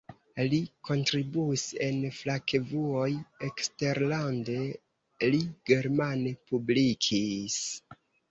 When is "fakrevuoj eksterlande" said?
2.19-4.57